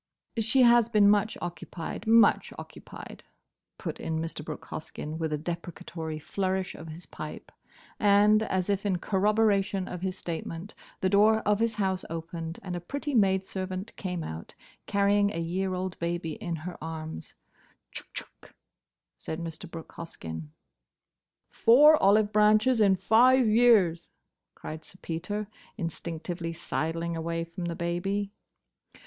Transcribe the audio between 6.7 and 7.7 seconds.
of his pipe.